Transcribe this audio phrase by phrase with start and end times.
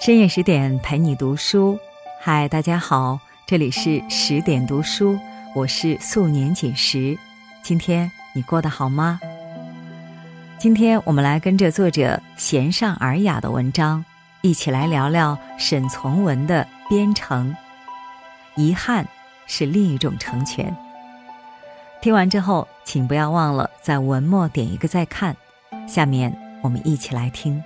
[0.00, 1.78] 深夜十点陪你读书，
[2.22, 5.18] 嗨，大家好，这里是十点读书，
[5.54, 7.18] 我是素年锦时。
[7.62, 9.20] 今天你过得好吗？
[10.58, 14.02] 今天我们来跟着作者贤上尔雅的文章，
[14.40, 17.54] 一起来聊聊沈从文的《边城》。
[18.58, 19.06] 遗憾
[19.46, 20.74] 是另一种成全。
[22.00, 25.36] 听完之后，请不要忘了在文末点一个再看。
[25.86, 27.62] 下面我们一起来听。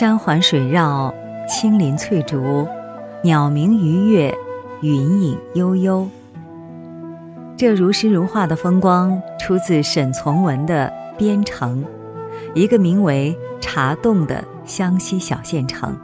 [0.00, 1.14] 山环水绕，
[1.46, 2.66] 青林翠竹，
[3.22, 4.34] 鸟鸣鱼跃，
[4.80, 6.08] 云影悠悠。
[7.54, 11.84] 这如诗如画的风光，出自沈从文的《边城》，
[12.54, 15.94] 一个名为茶洞的湘西小县城。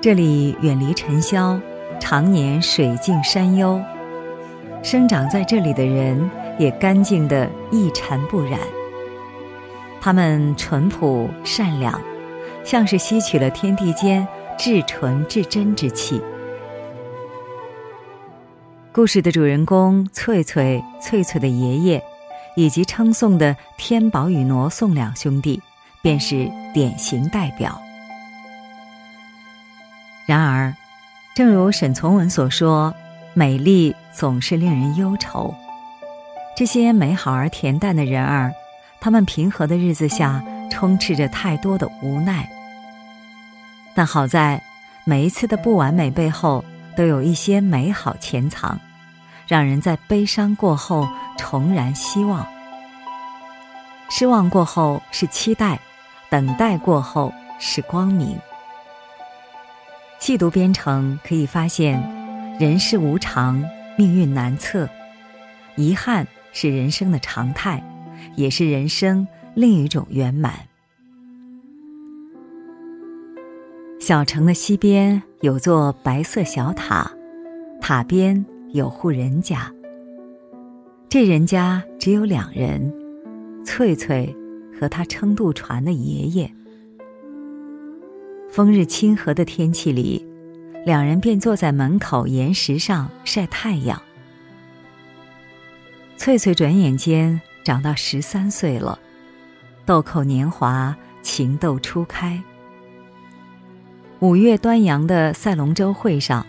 [0.00, 1.60] 这里远离尘嚣，
[2.00, 3.78] 常年水静山幽，
[4.82, 8.58] 生长在这里的人也干净的一尘不染。
[10.04, 12.02] 他们淳朴善良，
[12.64, 14.26] 像是吸取了天地间
[14.58, 16.20] 至纯至真之气。
[18.90, 22.02] 故事的主人公翠翠、翠翠的爷爷，
[22.56, 25.62] 以及称颂的天宝与挪送两兄弟，
[26.02, 27.80] 便是典型代表。
[30.26, 30.74] 然而，
[31.36, 32.92] 正如沈从文所说
[33.34, 35.54] ：“美丽总是令人忧愁。”
[36.56, 38.52] 这些美好而恬淡的人儿。
[39.02, 42.48] 他们平和的日子下，充斥着太多的无奈。
[43.96, 44.62] 但好在，
[45.04, 46.64] 每一次的不完美背后，
[46.96, 48.78] 都有一些美好潜藏，
[49.48, 52.46] 让人在悲伤过后重燃希望。
[54.08, 55.80] 失望过后是期待，
[56.30, 58.38] 等待过后是光明。
[60.20, 62.00] 细读边城，可以发现，
[62.56, 63.60] 人世无常，
[63.98, 64.88] 命运难测，
[65.74, 67.82] 遗憾是人生的常态。
[68.36, 70.54] 也是人生另一种圆满。
[74.00, 77.08] 小城的西边有座白色小塔，
[77.80, 79.72] 塔边有户人家。
[81.08, 82.92] 这人家只有两人，
[83.64, 84.34] 翠翠
[84.78, 86.52] 和他撑渡船的爷爷。
[88.50, 90.26] 风日亲和的天气里，
[90.84, 94.02] 两人便坐在门口岩石上晒太阳。
[96.16, 97.40] 翠翠转眼间。
[97.64, 98.98] 长到十三岁了，
[99.84, 102.42] 豆蔻年华，情窦初开。
[104.20, 106.46] 五月端阳的赛龙舟会上，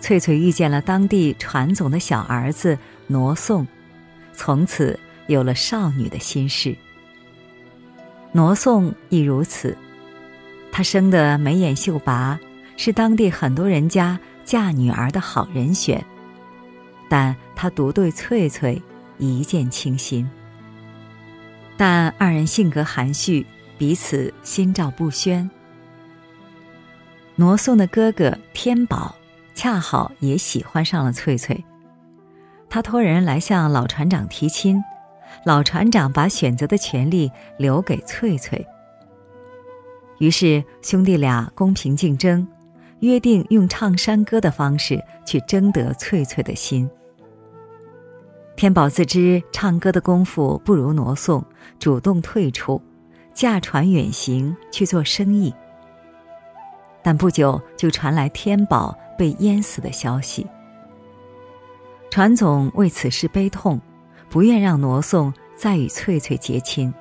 [0.00, 3.66] 翠翠遇见了当地船总的小儿子挪送，
[4.32, 6.76] 从此有了少女的心事。
[8.32, 9.76] 挪送亦如此，
[10.70, 12.38] 他生得眉眼秀拔，
[12.76, 16.04] 是当地很多人家嫁女儿的好人选，
[17.08, 18.80] 但他独对翠翠
[19.18, 20.28] 一见倾心。
[21.76, 25.48] 但二人性格含蓄，彼此心照不宣。
[27.34, 29.14] 挪送的哥哥天宝
[29.54, 31.62] 恰好也喜欢上了翠翠，
[32.70, 34.82] 他托人来向老船长提亲，
[35.44, 38.66] 老船长把选择的权利留给翠翠。
[40.18, 42.48] 于是兄弟俩公平竞争，
[43.00, 46.88] 约定用唱山歌的方式去争得翠翠的心。
[48.56, 51.44] 天宝自知唱歌的功夫不如挪送，
[51.78, 52.80] 主动退出，
[53.34, 55.54] 驾船远行去做生意。
[57.02, 60.46] 但不久就传来天宝被淹死的消息。
[62.10, 63.78] 船总为此事悲痛，
[64.30, 66.92] 不愿让挪送再与翠翠结亲。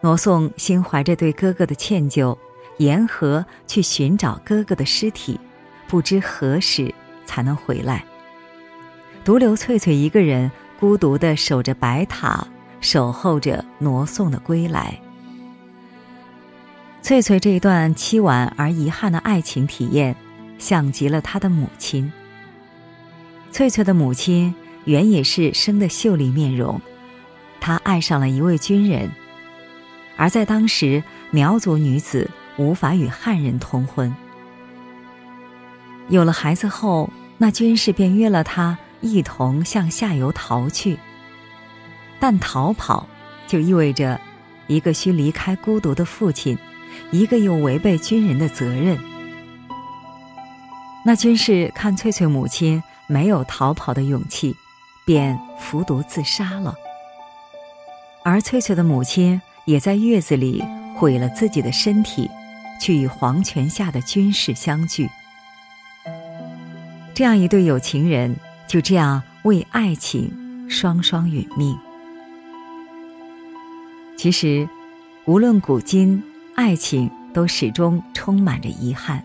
[0.00, 2.36] 挪送心怀着对哥哥的歉疚，
[2.78, 5.38] 沿河去寻找哥哥的尸体，
[5.86, 6.92] 不知何时
[7.24, 8.04] 才能回来。
[9.28, 10.50] 独留翠翠一个人
[10.80, 12.48] 孤独的守着白塔，
[12.80, 14.98] 守候着挪送的归来。
[17.02, 20.16] 翠翠这一段凄婉而遗憾的爱情体验，
[20.56, 22.10] 像极了她的母亲。
[23.52, 24.54] 翠翠的母亲
[24.86, 26.80] 原也是生的秀丽面容，
[27.60, 29.10] 她爱上了一位军人，
[30.16, 34.10] 而在当时苗族女子无法与汉人通婚。
[36.08, 38.78] 有了孩子后，那军士便约了她。
[39.00, 40.98] 一同向下游逃去，
[42.18, 43.06] 但逃跑
[43.46, 44.20] 就意味着
[44.66, 46.58] 一个需离开孤独的父亲，
[47.10, 48.98] 一个又违背军人的责任。
[51.04, 54.54] 那军士看翠翠母亲没有逃跑的勇气，
[55.06, 56.74] 便服毒自杀了。
[58.24, 60.62] 而翠翠的母亲也在月子里
[60.96, 62.28] 毁了自己的身体，
[62.80, 65.08] 去与黄泉下的军士相聚。
[67.14, 68.36] 这样一对有情人。
[68.68, 70.30] 就这样为爱情
[70.68, 71.76] 双双殒命。
[74.16, 74.68] 其实，
[75.24, 76.22] 无论古今，
[76.54, 79.24] 爱情都始终充满着遗憾。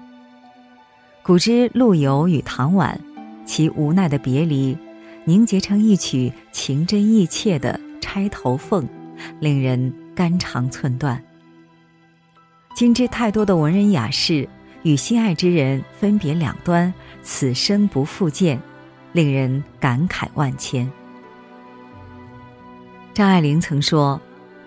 [1.22, 3.00] 古之陆游与唐婉，
[3.46, 4.78] 其无奈的别离，
[5.26, 8.84] 凝结成一曲情真意切的《钗头凤》，
[9.40, 11.22] 令人肝肠寸断。
[12.76, 14.48] 今之太多的文人雅士
[14.84, 18.60] 与心爱之人分别两端，此生不复见，
[19.14, 20.92] 令人感慨万千。
[23.14, 24.20] 张爱玲曾说。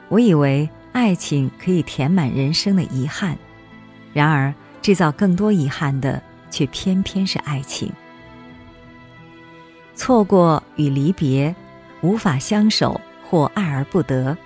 [0.08, 3.37] 我以为爱情可以填满人生的遗憾，
[4.12, 7.90] 然而制造更多遗憾的却偏偏是爱情。
[9.96, 11.52] 错过与离别，
[12.02, 14.38] 无法相守或爱而不得，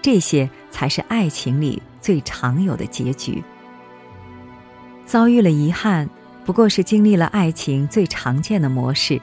[0.00, 3.44] 这些才是爱情里最常有的结局。
[5.04, 6.08] 遭遇了遗憾，
[6.46, 9.20] 不过是经历了爱情最常见的模式，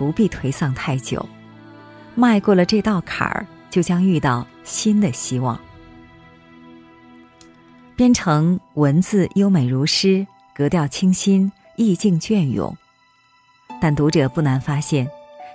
[0.00, 1.28] 不必颓丧太久。
[2.14, 3.46] 迈过了这道坎儿。
[3.70, 5.56] 就将遇到新的希望。
[7.94, 12.76] 编成文字优美如诗，格调清新，意境隽永。
[13.80, 15.08] 但读者不难发现，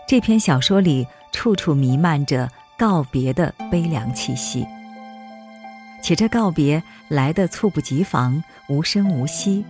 [0.07, 4.65] 这篇小说里处处弥漫着告别的悲凉气息。
[6.01, 9.65] 且这告别来得猝不及防，无声无息。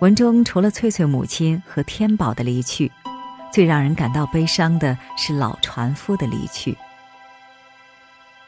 [0.00, 2.90] 文中除了翠翠母亲和天宝的离去。
[3.52, 6.76] 最让人感到悲伤的是老船夫的离去。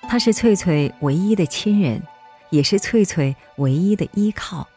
[0.02, 2.00] 他是翠翠唯一的亲人，
[2.50, 4.68] 也是翠翠唯一的依靠。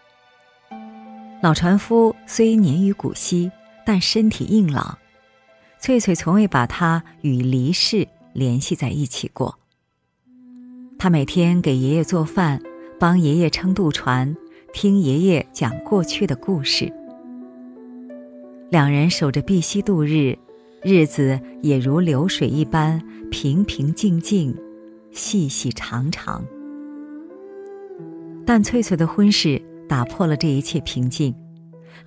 [1.44, 3.51] 老船夫虽年逾古稀，
[3.86, 4.98] 但身体硬朗。
[5.80, 9.60] 翠翠从未把他与离世联系在一起过。
[10.98, 12.60] 他每天给爷爷做饭，
[13.00, 14.36] 帮爷爷撑渡船，
[14.75, 16.92] 听爷爷讲过去的故事。
[18.69, 20.38] 两人守着碧溪度日，
[20.83, 23.01] 日子也如流水一般
[23.31, 24.54] 平平静静、
[25.13, 26.44] 细细长长。
[28.45, 31.33] 但翠翠的婚事打破了这一切平静。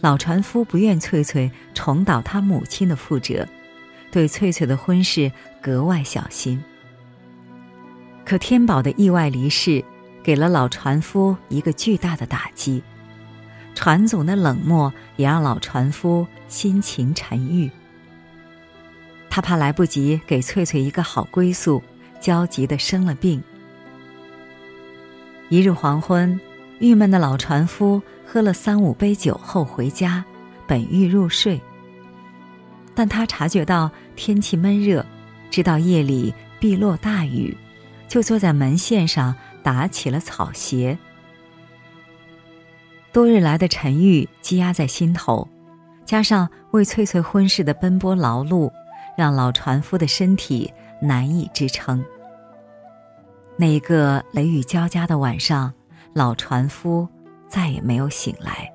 [0.01, 3.49] 老船夫不愿翠翠重蹈他母亲的覆辙，
[4.13, 5.33] 对翠翠的婚事
[5.63, 6.63] 格外小心。
[8.27, 9.83] 可天宝的意外离世，
[10.23, 12.83] 给了老船夫一个巨大的打击。
[13.75, 17.71] 船总的冷漠也让老船夫心情沉郁。
[19.31, 21.81] 他怕来不及给翠翠一个好归宿，
[22.21, 23.41] 焦急的生了病。
[25.49, 26.39] 一日黄昏，
[26.81, 30.25] 郁闷的老船夫喝了三五杯酒后回家，
[30.67, 31.61] 本欲入睡。
[32.95, 35.07] 但他察觉到天气闷热，
[35.51, 37.57] 知道夜里必落大雨，
[38.09, 39.33] 就坐在门线上
[39.63, 40.99] 打起了草鞋。
[43.13, 45.49] 多日来的沉郁积压在心头，
[46.05, 48.71] 加上为翠翠婚事的奔波劳碌，
[49.17, 52.05] 让老船夫的身体难以支撑。
[53.57, 55.73] 那一个雷雨交加的晚上，
[56.13, 57.09] 老船夫
[57.49, 58.73] 再也没有醒来。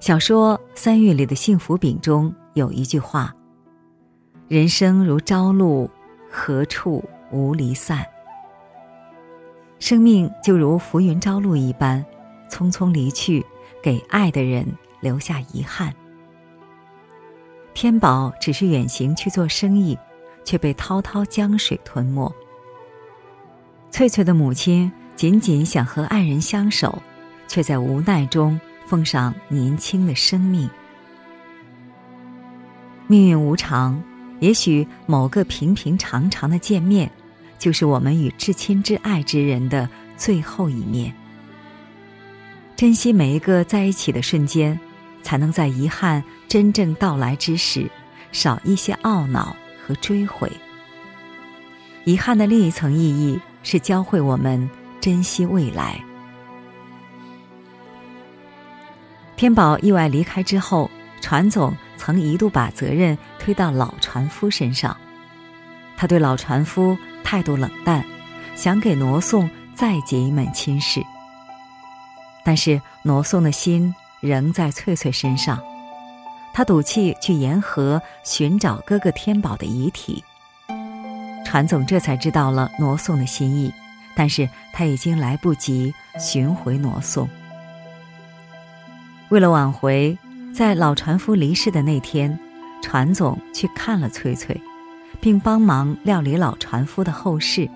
[0.00, 3.32] 小说《三月里的幸福饼》中有一句话
[4.48, 5.88] ：“人生如朝露，
[6.32, 8.04] 何处无离散。”
[9.78, 12.04] 生命就如浮云朝露一般，
[12.48, 13.44] 匆匆离去，
[13.82, 14.66] 给爱的人
[15.00, 15.92] 留下遗憾。
[17.74, 19.98] 天宝只是远行去做生意，
[20.44, 22.32] 却被滔滔江水吞没。
[23.90, 27.02] 翠翠的母亲仅仅想和爱人相守，
[27.48, 30.70] 却在无奈中奉上年轻的生命。
[33.08, 34.00] 命运无常，
[34.42, 37.08] 也许某个平平常常的见面。
[37.58, 41.14] 就是我们与至亲至爱之人的最后一面。
[42.74, 44.76] 珍惜每一个在一起的瞬间，
[45.22, 47.88] 才能在遗憾真正到来之时，
[48.32, 49.54] 少一些懊恼
[49.86, 50.50] 和追悔。
[52.02, 54.68] 遗憾的另一层意义是教会我们
[55.00, 56.02] 珍惜未来。
[59.36, 61.72] 天宝意外离开之后，船总
[62.04, 64.96] 曾一度把责任推到老船夫身上，
[65.96, 66.98] 他对老船夫。
[67.22, 68.04] 态度冷淡，
[68.56, 71.00] 想给罗宋再结一门亲事。
[72.44, 75.62] 但是罗宋的心仍在翠翠身上，
[76.52, 80.22] 他赌气去沿河寻找哥哥天宝的遗体。
[81.46, 83.72] 船总这才知道了罗宋的心意，
[84.16, 87.26] 但是他已经来不及寻回罗宋。
[89.30, 90.18] 为了挽回，
[90.52, 92.38] 在老船夫离世的那天，
[92.82, 94.60] 船总去看了翠翠。
[95.22, 97.70] 并帮忙料理老船夫的后事。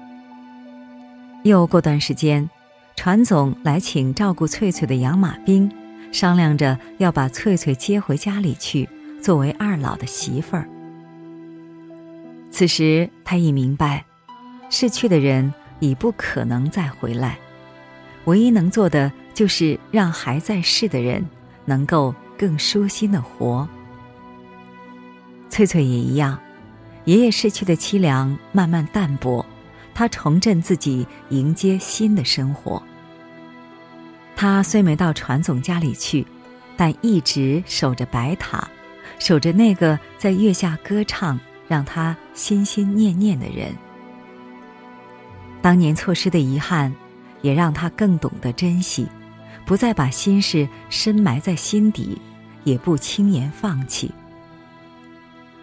[1.45, 2.51] 又过段时间，
[2.97, 5.71] 船总来请照顾翠翠的养马兵，
[6.11, 8.89] 商量着要把翠翠接回家里去，
[9.23, 10.69] 作为二老的媳妇儿。
[12.51, 14.05] 此时他已明白，
[14.69, 17.39] 逝去的人已不可能再回来，
[18.25, 21.25] 唯一能做的就是让还在世的人
[21.65, 23.69] 能够更舒心的活。
[25.49, 26.39] 翠翠也一样，
[27.05, 29.45] 爷爷逝去的凄凉慢慢淡薄，
[29.95, 32.83] 他重振自己，迎接新的生活。
[34.35, 36.27] 他虽没到传总家里去，
[36.77, 38.69] 但一直守着白塔，
[39.19, 41.39] 守着那个在月下歌唱。
[41.69, 43.75] 让他心心念念的人，
[45.61, 46.95] 当年错失的遗憾，
[47.43, 49.09] 也让他更懂得珍惜，
[49.65, 52.23] 不再把心事深埋在心底，
[52.67, 54.13] 也不轻言放弃。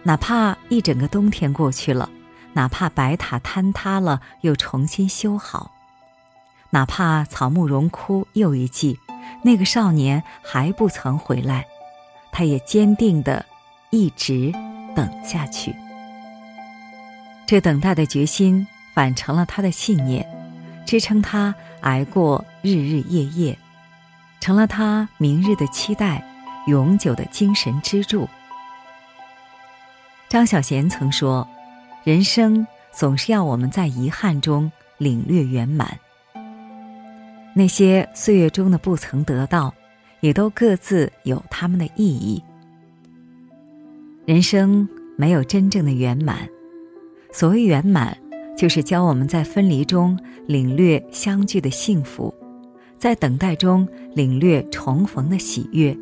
[0.02, 2.10] 哪怕一整个冬天过去了，
[2.54, 5.70] 哪怕白塔坍塌了又重新修好，
[6.70, 8.98] 哪怕草木荣枯又一季，
[9.42, 11.66] 那个少年还不曾回来，
[12.32, 13.44] 他也坚定的
[13.90, 14.50] 一直
[14.96, 15.74] 等下去。
[17.46, 20.26] 这等待的决心，反成了他的信念，
[20.86, 23.58] 支撑他挨过日日夜夜，
[24.40, 26.22] 成了他明日的期待，
[26.66, 28.28] 永久的精神支柱。
[30.28, 31.46] 张小娴曾说
[32.04, 35.98] ：“人生总是要我们在遗憾中领略圆满。
[37.54, 39.72] 那些岁月中的不曾得到，
[40.20, 42.42] 也都各自有他们的意义。
[44.26, 46.48] 人生没有真正的圆满。”
[47.32, 48.16] 所谓圆满，
[48.56, 50.16] 就是教我们在分离中
[50.46, 52.32] 领略相聚的幸福，
[52.96, 55.96] 在等待中领略重逢的喜悦，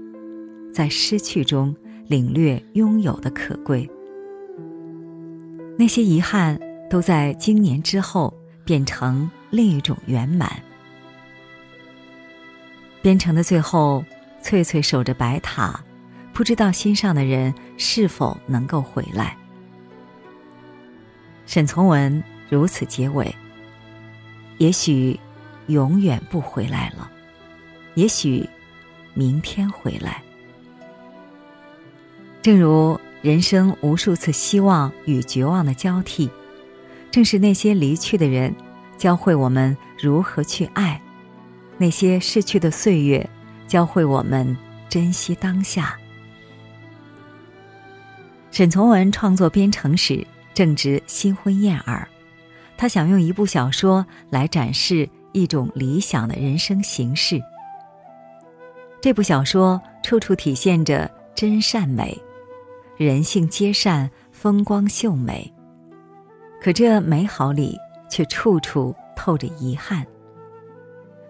[0.73, 1.75] 在失去中
[2.07, 3.89] 领略拥有的可贵。
[5.79, 8.33] 那些遗憾都在经年之后
[8.65, 10.51] 变成另一种圆满。
[13.01, 14.05] 编程的最后，
[14.41, 15.83] 翠翠守着白塔，
[16.33, 19.37] 不知道心上的人是否能够回来。
[21.47, 23.35] 沈从文如此结尾。
[24.59, 25.19] 也许
[25.67, 27.11] 永远不回来了，
[27.95, 28.49] 也许
[29.15, 30.23] 明天回来。
[32.43, 36.29] 正如人生无数次希望与绝望的交替，
[37.11, 38.55] 正是那些离去的人，
[38.99, 41.01] 教会我们如何去爱；
[41.79, 43.29] 那些逝去的岁月，
[43.67, 44.57] 教会我们
[44.89, 45.97] 珍惜当下。
[48.51, 50.27] 沈从文创作《编程》时。
[50.55, 52.07] 正值新婚燕尔，
[52.77, 57.43] 他想用一部小说来展示一种理想的人生形式。
[59.01, 62.15] 这部小说处处体现着真善美，
[63.03, 65.53] 人性皆善，风光秀美。
[66.61, 67.77] 可这美好里
[68.09, 70.07] 却处处透着遗憾，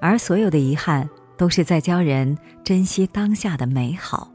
[0.00, 4.31] 而所有的遗憾都是在教人珍惜当下的美好。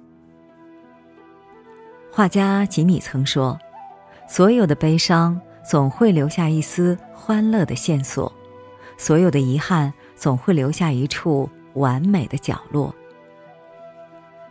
[2.12, 3.58] 画家吉米曾说。
[4.30, 8.30] 所有的悲伤总会留下一丝欢乐的线索，
[8.98, 12.94] 所有的遗憾总会留下一处完美的角落。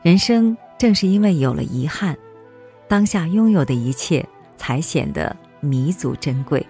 [0.01, 2.17] 人生正是因为有了遗憾，
[2.89, 4.27] 当下拥有的一切
[4.57, 6.65] 才显得弥足珍贵。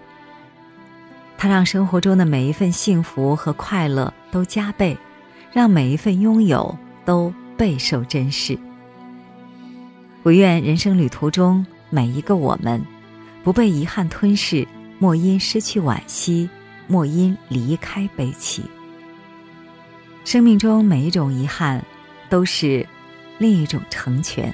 [1.37, 4.97] 它让生活中的每一份幸福和快乐都加倍，
[5.51, 8.57] 让每一份拥有都备受珍视。
[10.23, 12.83] 我愿人生旅途中每一个我们。
[13.43, 14.67] 不被遗憾吞噬，
[14.99, 16.49] 莫因失去惋惜，
[16.85, 18.61] 莫因离开悲戚。
[20.25, 21.81] 生命中每一种遗憾，
[22.29, 22.85] 都是
[23.37, 24.53] 另一种成全。